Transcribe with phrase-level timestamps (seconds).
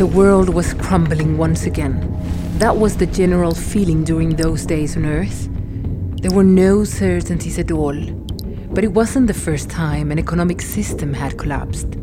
[0.00, 2.00] The world was crumbling once again.
[2.56, 5.46] That was the general feeling during those days on Earth.
[6.22, 7.94] There were no certainties at all.
[8.70, 11.98] But it wasn't the first time an economic system had collapsed.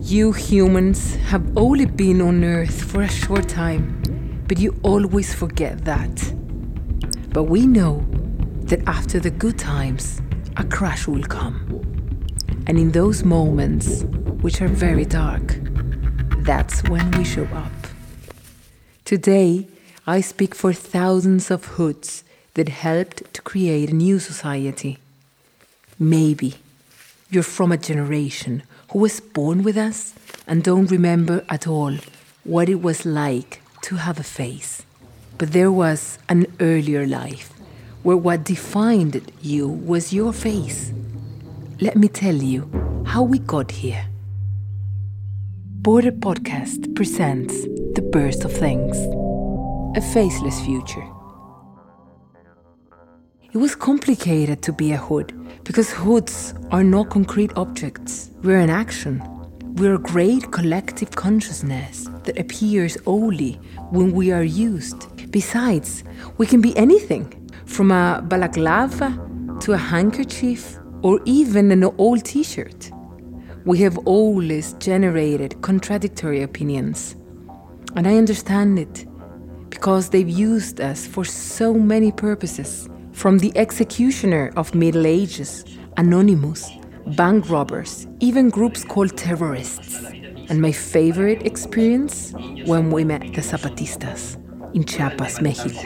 [0.00, 4.02] You humans have only been on Earth for a short time,
[4.48, 6.34] but you always forget that.
[7.32, 8.04] But we know
[8.62, 10.20] that after the good times,
[10.56, 11.64] a crash will come.
[12.66, 14.02] And in those moments,
[14.42, 15.69] which are very dark,
[16.50, 17.70] that's when we show up.
[19.04, 19.68] Today,
[20.04, 24.98] I speak for thousands of hoods that helped to create a new society.
[25.96, 26.54] Maybe
[27.30, 30.12] you're from a generation who was born with us
[30.44, 31.94] and don't remember at all
[32.42, 34.82] what it was like to have a face.
[35.38, 37.52] But there was an earlier life
[38.02, 40.92] where what defined you was your face.
[41.80, 42.68] Let me tell you
[43.06, 44.09] how we got here.
[45.82, 47.62] Border Podcast presents
[47.94, 48.98] The Burst of Things,
[49.96, 51.06] a faceless future.
[53.50, 55.32] It was complicated to be a hood
[55.64, 58.30] because hoods are not concrete objects.
[58.42, 59.22] We're an action.
[59.76, 63.54] We're a great collective consciousness that appears only
[63.90, 65.30] when we are used.
[65.30, 66.04] Besides,
[66.36, 69.18] we can be anything from a balaclava
[69.60, 72.90] to a handkerchief or even an old t shirt.
[73.64, 77.14] We have always generated contradictory opinions.
[77.94, 79.06] And I understand it
[79.68, 85.64] because they've used us for so many purposes from the executioner of Middle Ages,
[85.98, 86.70] Anonymous,
[87.16, 90.04] bank robbers, even groups called terrorists.
[90.48, 92.32] And my favorite experience
[92.64, 94.36] when we met the Zapatistas
[94.74, 95.76] in Chiapas, México.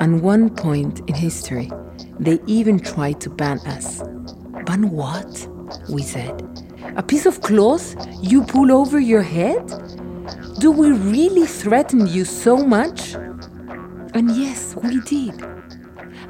[0.00, 1.70] And one point in history,
[2.18, 4.02] they even tried to ban us.
[4.64, 5.46] Ban what?
[5.90, 6.42] We said.
[6.96, 9.62] A piece of cloth you pull over your head?
[10.58, 13.14] Do we really threaten you so much?
[14.14, 15.34] And yes, we did.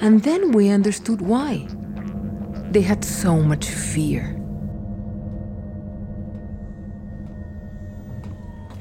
[0.01, 1.69] And then we understood why.
[2.73, 4.37] They had so much fear.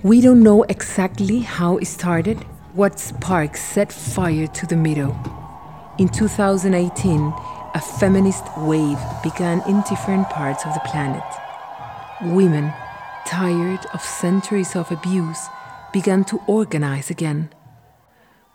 [0.01, 2.43] We don't know exactly how it started,
[2.79, 5.13] what spark set fire to the Middle.
[5.97, 7.33] In 2018,
[7.75, 11.21] a feminist wave began in different parts of the planet.
[12.21, 12.71] Women,
[13.27, 15.45] tired of centuries of abuse,
[15.91, 17.49] began to organize again.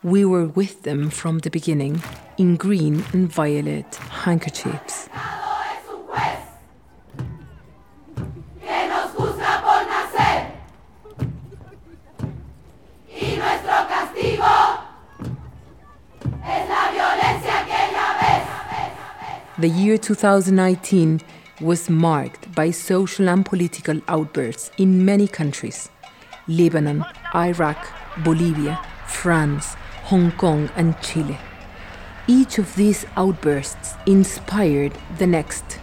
[0.02, 2.02] We were with them from the beginning
[2.38, 5.10] in green and violet handkerchiefs.
[19.56, 21.20] The year 2019
[21.60, 25.90] was marked by social and political outbursts in many countries
[26.48, 27.04] Lebanon,
[27.36, 27.78] Iraq,
[28.24, 29.76] Bolivia, France,
[30.10, 31.38] Hong Kong, and Chile.
[32.26, 35.78] Each of these outbursts inspired the next.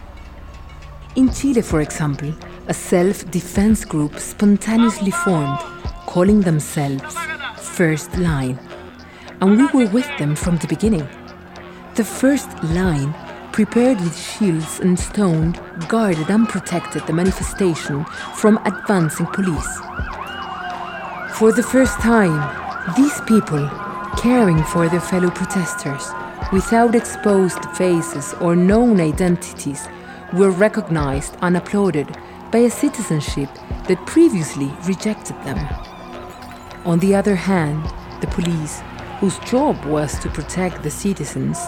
[1.16, 2.34] In Chile, for example,
[2.66, 5.58] a self defense group spontaneously formed,
[6.04, 7.16] calling themselves
[7.56, 8.58] First Line.
[9.40, 11.08] And we were with them from the beginning.
[11.94, 13.14] The first line
[13.52, 15.54] prepared with shields and stone,
[15.86, 18.04] guarded and protected the manifestation
[18.34, 19.78] from advancing police.
[21.36, 22.40] For the first time,
[22.96, 23.68] these people,
[24.16, 26.10] caring for their fellow protesters,
[26.52, 29.86] without exposed faces or known identities,
[30.32, 32.08] were recognized and applauded
[32.50, 33.48] by a citizenship
[33.86, 35.58] that previously rejected them.
[36.84, 37.84] On the other hand,
[38.20, 38.82] the police,
[39.20, 41.58] whose job was to protect the citizens,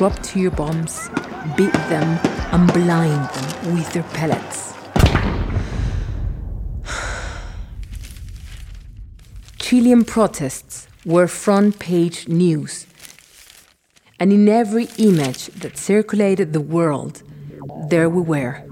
[0.00, 1.10] dropped tear bombs,
[1.58, 2.18] beat them,
[2.52, 4.72] and blind them with their pellets.
[9.58, 12.86] Chilean protests were front page news,
[14.18, 17.22] and in every image that circulated the world,
[17.90, 18.64] there we were,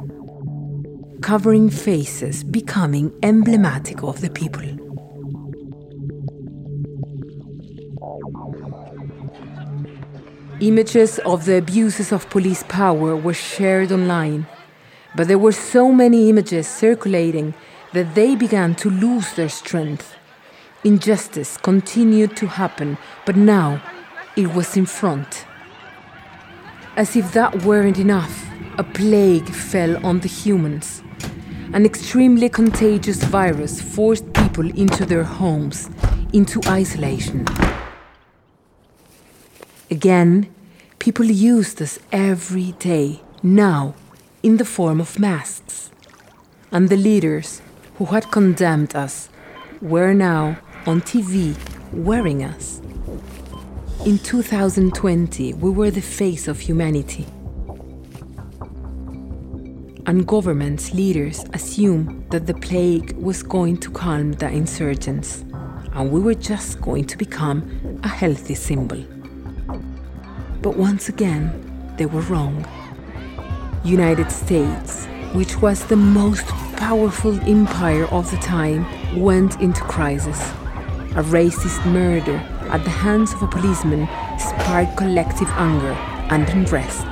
[1.21, 4.78] covering faces becoming emblematic of the people.
[10.61, 14.49] Images of the abuses of police power were shared online,
[15.15, 17.55] but there were so many images circulating
[17.93, 20.17] that they began to lose their strength.
[20.83, 23.81] Injustice continued to happen, but now
[24.35, 25.47] it was in front.
[26.97, 28.45] As if that weren't enough,
[28.79, 31.05] a plague fell on the humans.
[31.73, 35.89] An extremely contagious virus forced people into their homes,
[36.33, 37.47] into isolation.
[39.91, 40.55] Again,
[40.99, 43.23] people use this every day.
[43.43, 43.95] Now,
[44.43, 45.91] in the form of masks.
[46.71, 47.63] And the leaders
[47.97, 49.31] who had condemned us
[49.81, 51.57] were now on TV
[51.93, 52.81] wearing us.
[54.05, 57.27] In 2020, we were the face of humanity.
[60.07, 65.45] And governments, leaders assumed that the plague was going to calm the insurgents,
[65.95, 69.03] and we were just going to become a healthy symbol.
[70.61, 71.53] But once again,
[71.97, 72.67] they were wrong.
[73.85, 76.47] United States, which was the most
[76.77, 78.85] powerful empire of the time,
[79.21, 80.41] went into crisis.
[81.15, 82.37] A racist murder
[82.71, 85.93] at the hands of a policeman sparked collective anger
[86.31, 87.07] and unrest.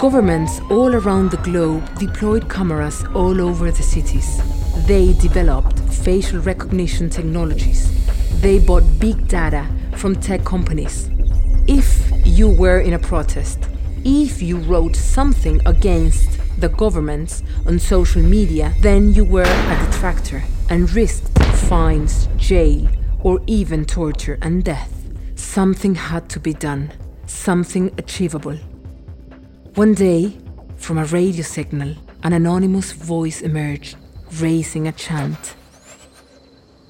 [0.00, 4.40] Governments all around the globe deployed cameras all over the cities.
[4.86, 7.90] They developed facial recognition technologies.
[8.40, 9.66] They bought big data
[9.96, 11.10] from tech companies.
[11.66, 13.58] If you were in a protest,
[14.04, 20.42] if you wrote something against the governments on social media, then you were a detractor
[20.68, 21.38] and risked
[21.68, 22.88] fines, jail,
[23.22, 24.92] or even torture and death.
[25.34, 26.92] Something had to be done,
[27.26, 28.56] something achievable.
[29.74, 30.38] One day,
[30.76, 33.96] from a radio signal, an anonymous voice emerged,
[34.40, 35.54] raising a chant.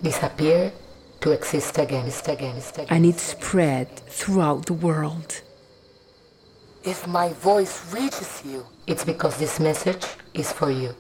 [0.02, 0.72] Disappear
[1.20, 2.86] to exist again, again, again.
[2.88, 5.42] And it spread throughout the world.
[6.82, 10.94] If my voice reaches you, it's because this message is for you.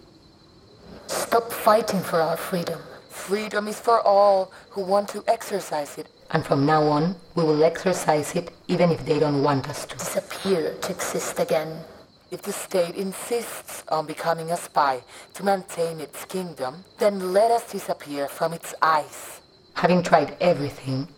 [1.06, 2.80] Stop fighting for our freedom.
[3.08, 6.08] Freedom is for all who want to exercise it.
[6.32, 9.96] And from now on, we will exercise it even if they don't want us to.
[9.96, 11.82] Disappear to exist again.
[12.30, 15.02] If the state insists on becoming a spy
[15.34, 19.39] to maintain its kingdom, then let us disappear from its eyes.
[19.80, 21.08] Having tried everything,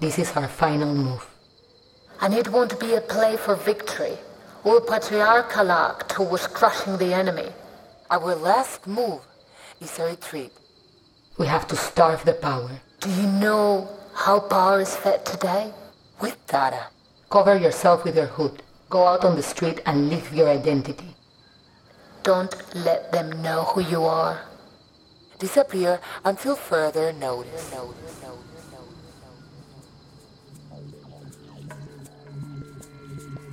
[0.00, 1.26] this is our final move.
[2.20, 4.18] And it won't be a play for victory
[4.64, 7.48] or patriarchal act towards crushing the enemy.
[8.10, 9.22] Our last move
[9.80, 10.52] is a retreat.
[11.38, 12.82] We have to starve the power.
[13.00, 15.72] Do you know how power is fed today?
[16.20, 16.88] With data.
[17.30, 18.62] Cover yourself with your hood.
[18.90, 21.14] Go out on the street and leave your identity.
[22.24, 24.49] Don't let them know who you are
[25.40, 27.74] disappear until further notice.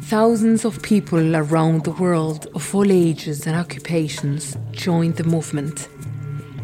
[0.01, 5.89] Thousands of people around the world of all ages and occupations joined the movement.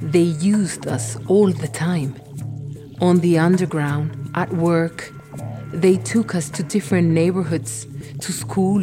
[0.02, 2.16] They used us all the time.
[3.02, 5.12] On the underground, at work,
[5.74, 7.86] they took us to different neighborhoods,
[8.22, 8.82] to school,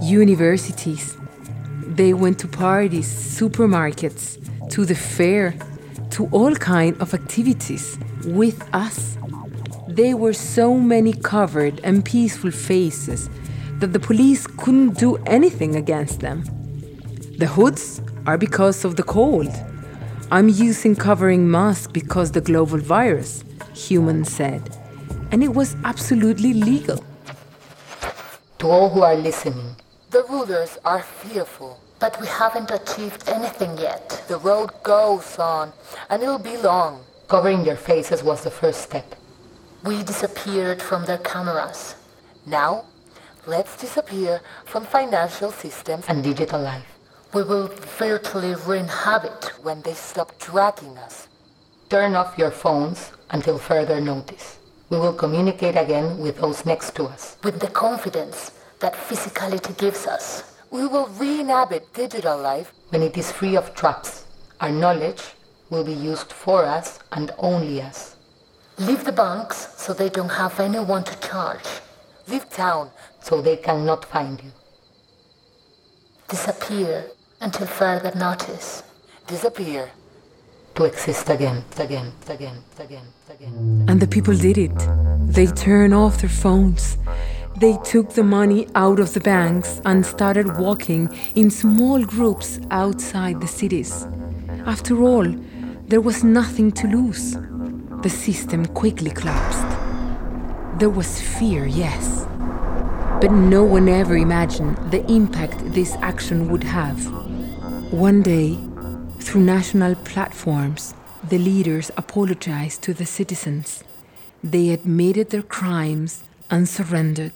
[0.00, 1.16] universities.
[1.86, 4.38] They went to parties, supermarkets,
[4.70, 5.54] to the fair,
[6.10, 9.16] to all kind of activities with us.
[9.88, 13.28] There were so many covered and peaceful faces
[13.80, 16.44] that the police couldn't do anything against them.
[17.38, 19.50] The hoods are because of the cold.
[20.30, 23.42] I'm using covering mask because the global virus,
[23.74, 24.76] human said.
[25.32, 27.02] And it was absolutely legal.
[28.58, 29.74] To all who are listening,
[30.10, 34.24] the rulers are fearful but we haven't achieved anything yet.
[34.26, 35.72] The road goes on,
[36.08, 37.04] and it'll be long.
[37.28, 39.14] Covering their faces was the first step.
[39.84, 41.94] We disappeared from their cameras.
[42.46, 42.86] Now,
[43.46, 46.98] let's disappear from financial systems and digital life.
[47.32, 51.28] We will virtually re-inhabit when they stop tracking us.
[51.88, 54.58] Turn off your phones until further notice.
[54.88, 57.36] We will communicate again with those next to us.
[57.44, 60.49] With the confidence that physicality gives us.
[60.70, 64.24] We will re-inhabit digital life when it is free of traps.
[64.60, 65.22] Our knowledge
[65.68, 68.16] will be used for us and only us.
[68.78, 71.66] Leave the banks so they don't have anyone to charge.
[72.28, 74.52] Leave town so they cannot find you.
[76.28, 77.10] Disappear
[77.40, 78.84] until further notice.
[79.26, 79.90] Disappear.
[80.76, 83.86] To exist again, again, again, again, again.
[83.88, 84.78] And the people did it.
[85.26, 86.96] They turned off their phones.
[87.56, 93.40] They took the money out of the banks and started walking in small groups outside
[93.40, 94.06] the cities.
[94.66, 95.26] After all,
[95.88, 97.36] there was nothing to lose.
[98.02, 100.78] The system quickly collapsed.
[100.78, 102.24] There was fear, yes,
[103.20, 106.98] but no one ever imagined the impact this action would have.
[107.92, 108.58] One day,
[109.18, 110.94] through national platforms,
[111.28, 113.84] the leaders apologized to the citizens.
[114.42, 117.32] They admitted their crimes and surrendered.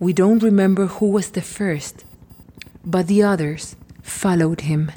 [0.00, 2.04] We don't remember who was the first,
[2.84, 4.90] but the others followed him.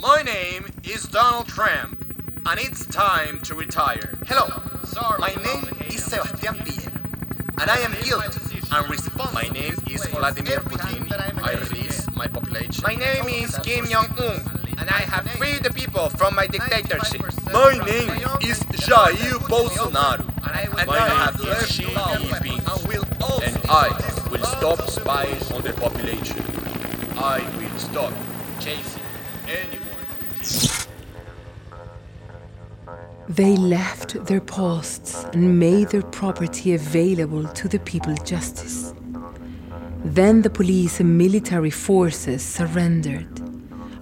[0.00, 2.04] My name is Donald Trump,
[2.46, 4.18] and it's time to retire.
[4.26, 4.48] Hello,
[4.84, 9.34] Sorry my name is Sebastián Piñera, and I am guilty and responsible.
[9.34, 11.06] My name is Vladimir Putin.
[11.42, 12.82] I release my population.
[12.86, 14.40] My name is Kim Jong Un,
[14.78, 17.22] and I have freed the people from my dictatorship.
[17.52, 20.29] My name is Jair Bolsonaro.
[20.60, 22.58] And My I name have is left Xi Jinping.
[22.58, 23.04] and will
[23.70, 23.88] I
[24.30, 26.44] will stop spying on the population.
[27.16, 28.12] I will stop
[28.60, 29.02] chasing
[29.48, 29.86] anyone.
[33.28, 38.92] They left their posts and made their property available to the people justice.
[40.04, 43.40] Then the police and military forces surrendered,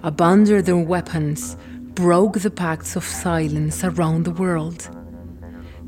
[0.03, 1.55] abandoned their weapons,
[1.93, 4.89] broke the pacts of silence around the world.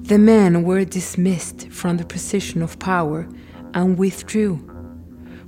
[0.03, 3.29] The men were dismissed from the position of power
[3.74, 4.60] and withdrew.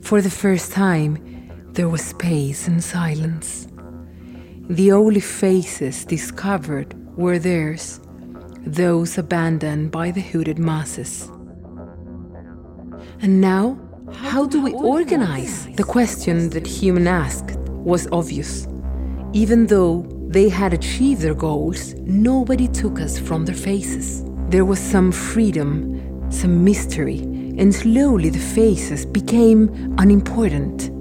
[0.02, 1.18] For the first time,
[1.74, 3.68] there was space and silence.
[4.70, 8.00] The only faces discovered were theirs,
[8.66, 11.30] those abandoned by the hooded masses.
[13.22, 13.78] And now,
[14.14, 15.68] how do we organize?
[15.76, 18.68] The question that Human asked was obvious.
[19.34, 24.24] Even though they had achieved their goals, nobody took us from their faces.
[24.54, 27.22] There was some freedom, some mystery,
[27.58, 30.92] and slowly the faces became unimportant.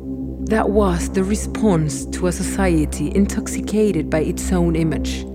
[0.49, 5.27] That was the response to a society intoxicated by its own image.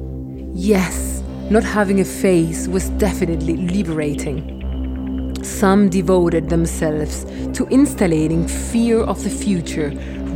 [0.51, 1.21] Yes,
[1.51, 5.35] not having a face was definitely liberating.
[5.43, 9.91] Some devoted themselves to instilling fear of the future,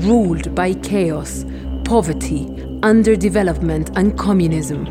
[0.05, 1.45] ruled by chaos,
[1.83, 2.45] poverty,
[2.83, 4.85] underdevelopment, and communism.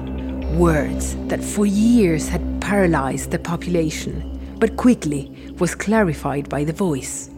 [0.58, 4.14] Words that for years had paralyzed the population,
[4.60, 7.28] but quickly was clarified by the voice.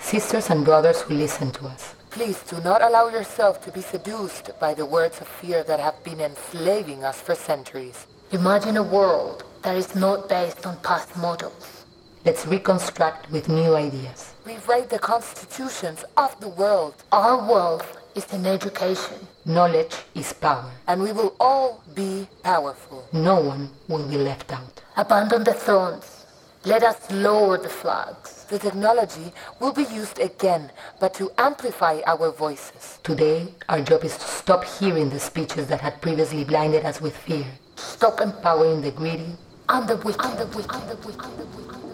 [0.00, 4.50] Sisters and brothers who listen to us, Please do not allow yourself to be seduced
[4.60, 8.06] by the words of fear that have been enslaving us for centuries.
[8.30, 11.86] Imagine a world that is not based on past models.
[12.26, 14.34] let's reconstruct with new ideas.
[14.44, 17.82] Rewrite the constitutions of the world, Our world
[18.14, 19.18] is in education.
[19.44, 20.70] Knowledge is power.
[20.86, 23.06] and we will all be powerful.
[23.12, 24.82] No one will be left out.
[24.96, 26.26] Abandon the thrones.
[26.64, 28.44] Let us lower the flags.
[28.44, 33.00] The technology will be used again, but to amplify our voices.
[33.02, 37.14] Today, our job is to stop hearing the speeches that had previously blinded us with
[37.16, 37.44] fear,
[37.76, 39.36] Stop empowering the greedy,
[39.68, 40.24] and the wicked.
[40.24, 40.74] And the wicked.
[40.74, 41.24] And the wicked.
[41.24, 41.84] And the wicked.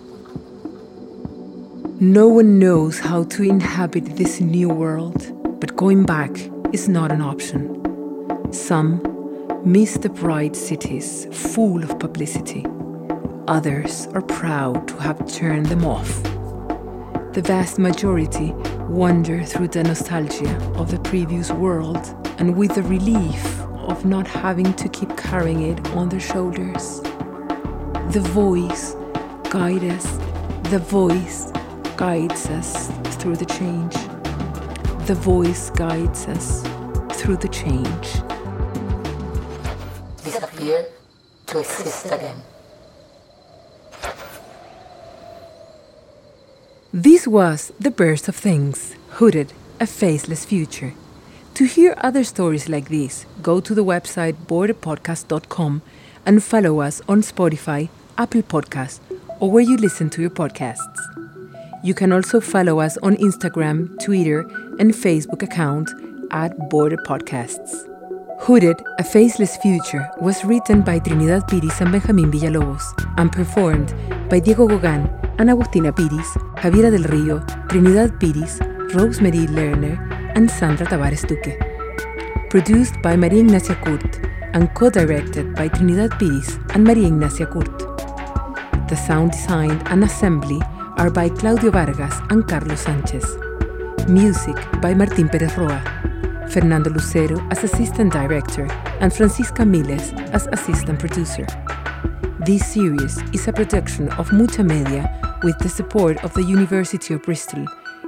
[2.00, 5.21] No one knows how to inhabit this new world,
[5.61, 6.31] but going back
[6.73, 7.76] is not an option.
[8.52, 9.02] Some
[9.64, 12.64] miss the bright cities full of publicity.
[13.47, 16.23] Others are proud to have turned them off.
[17.35, 18.52] The vast majority
[18.88, 21.99] wander through the nostalgia of the previous world
[22.38, 27.00] and with the relief of not having to keep carrying it on their shoulders.
[28.12, 28.95] The voice
[29.50, 30.19] guides us,
[30.71, 31.52] the voice
[31.97, 33.95] guides us through the change.
[35.11, 36.62] The voice guides us
[37.19, 38.09] through the change.
[40.23, 40.87] disappear
[41.47, 42.37] to exist again.
[46.93, 50.95] This was The Birth of Things, Hooded, A Faceless Future.
[51.55, 55.83] To hear other stories like this, go to the website borderpodcast.com
[56.25, 59.00] and follow us on Spotify, Apple Podcasts,
[59.40, 60.99] or where you listen to your podcasts.
[61.83, 64.45] You can also follow us on Instagram, Twitter,
[64.80, 65.90] and Facebook account
[66.30, 67.87] at Border Podcasts.
[68.40, 72.82] Hooded, A Faceless Future was written by Trinidad Piris and Benjamín Villalobos
[73.18, 73.94] and performed
[74.30, 75.02] by Diego Gogán,
[75.38, 78.58] Ana Agustina Piris, Javiera del Río, Trinidad Piris,
[78.94, 79.99] Rosemary Lerner,
[80.34, 81.58] and Sandra Tavares Duque.
[82.49, 87.78] Produced by María Ignacia Kurt and co-directed by Trinidad Piris and María Ignacia Kurt.
[88.88, 90.60] The sound design and assembly
[90.96, 93.50] are by Claudio Vargas and Carlos Sanchez.
[94.09, 95.80] Music by Martín Pérez Roa.
[96.50, 98.66] Fernando Lucero as assistant director
[99.00, 101.47] and Francisca Miles as assistant producer.
[102.40, 105.07] This series is a production of Mucha Media
[105.42, 107.64] with the support of the University of Bristol,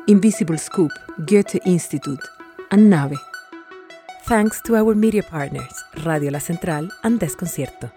[0.09, 0.91] Invisible Scoop,
[1.25, 2.27] Goethe Institute,
[2.71, 3.19] and NAVE.
[4.25, 7.91] Thanks to our media partners, Radio La Central and Desconcierto.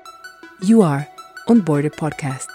[0.61, 1.07] You are
[1.47, 2.54] on Border Podcast.